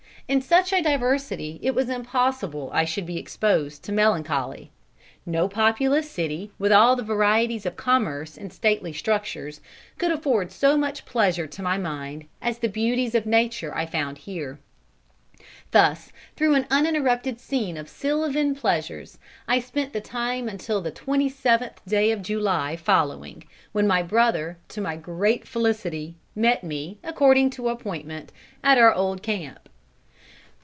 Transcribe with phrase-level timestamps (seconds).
[0.27, 4.71] In such a diversity it was impossible I should be disposed to melancholy.
[5.25, 9.59] No populous city, with all the varieties of commerce and stately structures,
[9.97, 14.19] could afford so much pleasure to my mind, as the beauties of nature I found
[14.19, 14.57] here.
[15.71, 19.17] "Thus through an uninterrupted scene of sylvan pleasures,
[19.49, 23.43] I spent the time until the twenty seventh day of July following,
[23.73, 28.31] when my brother, to my great felicity, met me, according to appointment,
[28.63, 29.67] at our old camp."